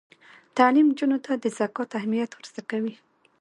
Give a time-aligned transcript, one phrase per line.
[0.57, 2.93] تعلیم نجونو ته د زکات اهمیت ور زده کوي.